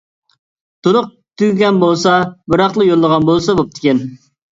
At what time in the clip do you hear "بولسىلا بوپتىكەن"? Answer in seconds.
3.31-4.01